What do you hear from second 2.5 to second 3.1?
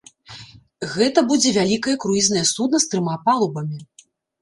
судна з